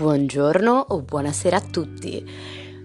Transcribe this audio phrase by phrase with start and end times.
[0.00, 2.26] Buongiorno o buonasera a tutti.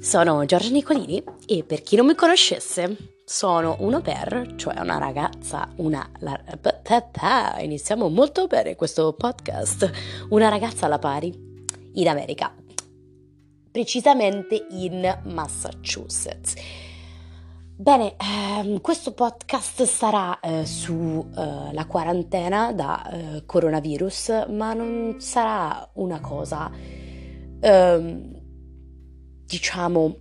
[0.02, 4.97] Sono Giorgia Nicolini e per chi non mi conoscesse, sono un au pair, cioè una
[4.97, 6.05] ragazza, una...
[6.20, 6.38] La,
[7.61, 9.89] iniziamo molto bene questo podcast.
[10.32, 11.33] Una ragazza alla pari
[11.93, 12.54] in America,
[13.71, 16.54] precisamente in Massachusetts.
[17.77, 25.89] Bene, ehm, questo podcast sarà eh, sulla eh, quarantena da eh, coronavirus, ma non sarà
[25.93, 26.71] una cosa,
[27.65, 28.42] ehm,
[29.46, 30.18] diciamo,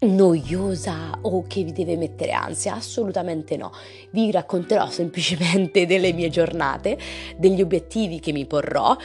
[0.00, 3.72] noiosa o che vi deve mettere ansia, assolutamente no.
[4.10, 6.96] Vi racconterò semplicemente delle mie giornate,
[7.36, 8.96] degli obiettivi che mi porrò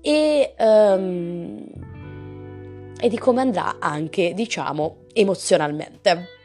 [0.00, 1.64] e, um,
[2.98, 6.40] e di come andrà anche, diciamo, emozionalmente.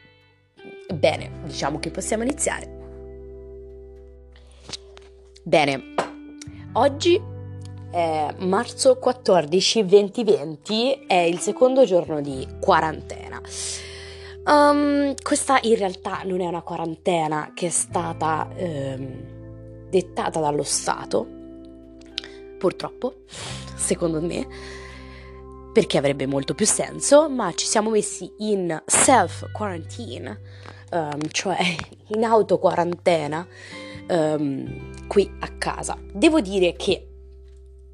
[0.94, 2.76] Bene, diciamo che possiamo iniziare.
[5.42, 5.94] Bene,
[6.74, 7.27] oggi
[7.90, 13.40] è marzo 14 2020, è il secondo giorno di quarantena.
[14.44, 21.26] Um, questa in realtà non è una quarantena che è stata ehm, dettata dallo Stato,
[22.58, 23.24] purtroppo,
[23.76, 24.46] secondo me,
[25.72, 30.40] perché avrebbe molto più senso, ma ci siamo messi in self quarantine
[30.90, 31.58] um, cioè
[32.08, 33.46] in auto quarantena
[34.08, 35.96] um, qui a casa.
[36.12, 37.07] Devo dire che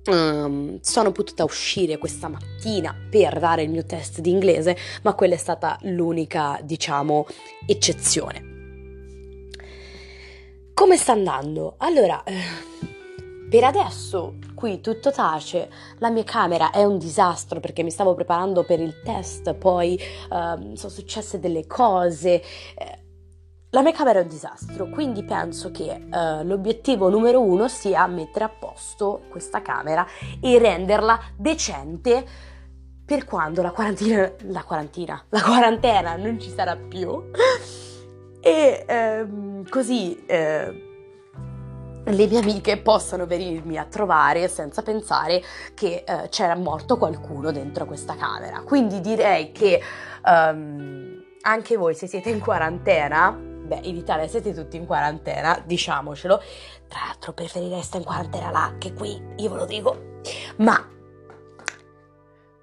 [0.07, 5.35] Um, sono potuta uscire questa mattina per dare il mio test di inglese, ma quella
[5.35, 7.27] è stata l'unica, diciamo,
[7.67, 8.53] eccezione.
[10.75, 11.77] Come sta andando?
[11.79, 12.35] Allora, eh,
[13.49, 18.65] per adesso qui tutto tace, la mia camera è un disastro perché mi stavo preparando
[18.65, 19.99] per il test, poi
[20.31, 22.43] uh, sono successe delle cose.
[22.77, 23.04] Eh,
[23.75, 28.45] la mia camera è un disastro, quindi penso che uh, l'obiettivo numero uno sia mettere
[28.45, 30.07] a posto questa camera
[30.41, 32.25] e renderla decente
[33.05, 37.31] per quando la quarantina, la quarantina, la quarantena non ci sarà più.
[38.41, 40.67] e ehm, così eh,
[42.05, 45.43] le mie amiche possano venirmi a trovare senza pensare
[45.75, 48.61] che uh, c'era morto qualcuno dentro questa camera.
[48.61, 49.81] Quindi direi che
[50.25, 56.43] um, anche voi se siete in quarantena, beh in Italia siete tutti in quarantena, diciamocelo,
[56.89, 60.21] tra l'altro preferirei stare in quarantena là che qui, io ve lo dico,
[60.57, 60.89] ma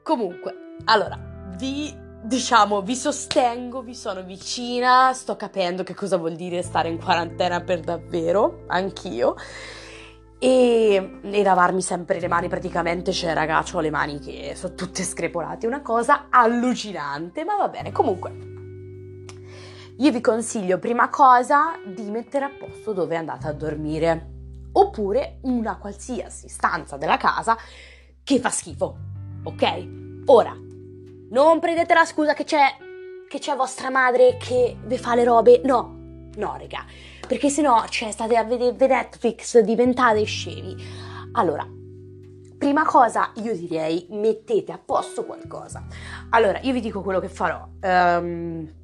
[0.04, 0.54] comunque,
[0.86, 1.18] allora,
[1.58, 7.00] vi diciamo, vi sostengo, vi sono vicina, sto capendo che cosa vuol dire stare in
[7.00, 9.36] quarantena per davvero, anch'io.
[10.38, 15.04] E, e lavarmi sempre le mani praticamente, cioè raga, ho le mani che sono tutte
[15.04, 18.51] screpolate, una cosa allucinante, ma va bene, comunque.
[19.98, 24.30] Io vi consiglio prima cosa di mettere a posto dove andate a dormire,
[24.72, 27.58] oppure una qualsiasi stanza della casa
[28.24, 28.98] che fa schifo,
[29.44, 30.24] ok?
[30.26, 30.56] Ora,
[31.32, 32.78] non prendete la scusa che c'è,
[33.28, 35.62] che c'è vostra madre che vi fa le robe.
[35.64, 36.86] No, no, raga.
[37.28, 40.76] Perché se no, cioè, state a vedere Netflix, diventate scemi.
[41.34, 41.66] Allora,
[42.58, 45.86] prima cosa io direi mettete a posto qualcosa.
[46.32, 47.68] Allora, io vi dico quello che farò.
[47.82, 48.80] Um,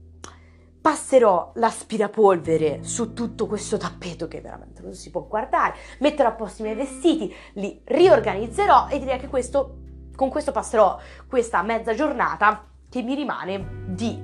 [0.88, 6.62] passerò l'aspirapolvere su tutto questo tappeto che veramente non si può guardare, metterò a posto
[6.62, 9.80] i miei vestiti, li riorganizzerò e direi che questo
[10.16, 14.18] con questo passerò questa mezza giornata che mi rimane di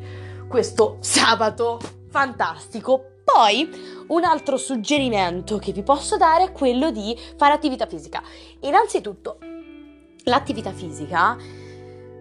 [0.48, 3.08] questo sabato fantastico.
[3.26, 8.24] Poi un altro suggerimento che vi posso dare è quello di fare attività fisica.
[8.62, 9.38] Innanzitutto,
[10.24, 11.36] l'attività fisica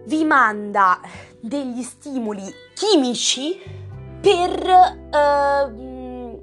[0.05, 0.99] vi manda
[1.39, 2.43] degli stimoli
[2.73, 3.82] chimici
[4.23, 4.63] per
[5.11, 6.39] uh,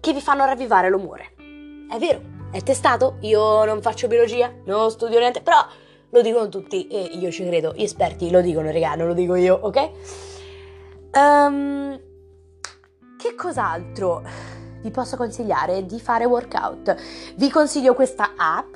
[0.00, 1.34] che vi fanno ravvivare l'umore.
[1.90, 3.18] È vero, è testato.
[3.20, 5.58] Io non faccio biologia, non studio niente, però
[6.08, 9.34] lo dicono tutti e io ci credo, gli esperti lo dicono, regà, non lo dico
[9.34, 9.90] io, ok?
[11.14, 12.00] Um,
[13.18, 14.22] che cos'altro
[14.80, 16.96] vi posso consigliare di fare workout?
[17.36, 18.74] Vi consiglio questa app.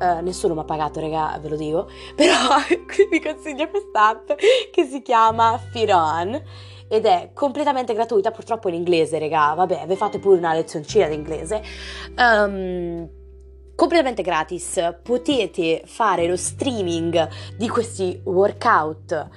[0.00, 1.88] Uh, nessuno mi ha pagato, raga, ve lo dico.
[2.16, 2.34] Però
[3.10, 4.32] vi consiglio questa app
[4.72, 6.42] che si chiama Fit On
[6.92, 9.54] ed è completamente gratuita, purtroppo in inglese, raga.
[9.54, 11.62] Vabbè, vi fate pure una lezioncina di inglese.
[12.16, 13.08] Um,
[13.76, 14.96] completamente gratis.
[15.00, 19.28] Potete fare lo streaming di questi workout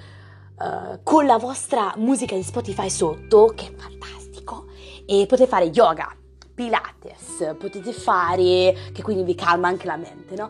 [0.57, 4.65] uh, con la vostra musica di Spotify sotto, che è fantastico.
[5.05, 6.11] E potete fare yoga,
[6.55, 10.49] pilates, potete fare, che quindi vi calma anche la mente, no?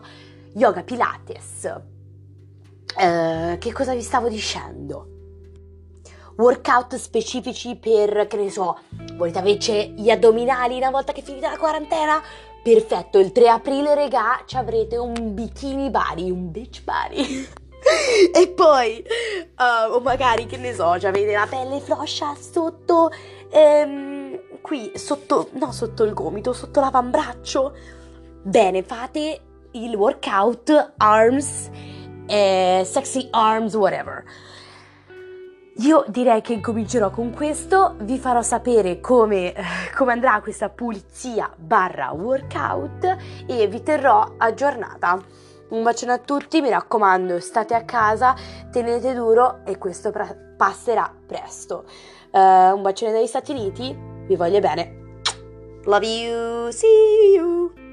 [0.54, 1.82] Yoga, pilates.
[2.96, 5.13] Uh, che cosa vi stavo dicendo?
[6.36, 8.78] Workout specifici per, che ne so,
[9.16, 12.22] volete invece gli addominali una volta che finite la quarantena?
[12.64, 17.46] perfetto, il 3 aprile, regà, ci avrete un bikini body, un beach body.
[18.32, 19.04] e poi,
[19.58, 23.10] uh, o magari, che ne so, ci avete la pelle floscia sotto,
[23.50, 27.76] ehm, qui, sotto, no, sotto il gomito, sotto l'avambraccio.
[28.42, 29.40] Bene, fate
[29.72, 31.68] il workout arms,
[32.26, 34.24] eh, sexy arms, whatever.
[35.78, 39.52] Io direi che incomincerò con questo, vi farò sapere come,
[39.96, 43.16] come, andrà questa pulizia barra workout
[43.46, 45.20] e vi terrò aggiornata.
[45.70, 48.36] Un bacione a tutti, mi raccomando, state a casa,
[48.70, 51.84] tenete duro e questo pra- passerà presto.
[52.30, 53.96] Uh, un bacione dagli Stati Uniti,
[54.26, 55.02] vi voglio bene.
[55.86, 57.83] Love you, see you.